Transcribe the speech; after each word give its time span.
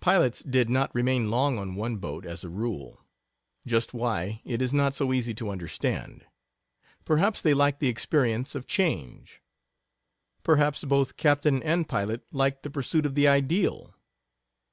Pilots 0.00 0.40
did 0.40 0.68
not 0.68 0.92
remain 0.96 1.30
long 1.30 1.56
on 1.56 1.76
one 1.76 1.98
boat, 1.98 2.26
as 2.26 2.42
a 2.42 2.48
rule; 2.48 3.04
just 3.64 3.94
why 3.94 4.40
it 4.44 4.60
is 4.60 4.74
not 4.74 4.94
so 4.96 5.12
easy 5.12 5.32
to 5.34 5.48
understand. 5.48 6.26
Perhaps 7.04 7.40
they 7.40 7.54
liked 7.54 7.78
the 7.78 7.86
experience 7.86 8.56
of 8.56 8.66
change; 8.66 9.40
perhaps 10.42 10.82
both 10.82 11.16
captain 11.16 11.62
and 11.62 11.88
pilot 11.88 12.26
liked 12.32 12.64
the 12.64 12.68
pursuit 12.70 13.06
of 13.06 13.14
the 13.14 13.28
ideal. 13.28 13.94